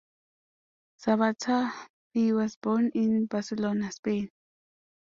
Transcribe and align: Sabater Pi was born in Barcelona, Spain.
Sabater 0.99 1.69
Pi 2.11 2.31
was 2.33 2.55
born 2.55 2.89
in 2.95 3.27
Barcelona, 3.27 3.91
Spain. 3.91 4.31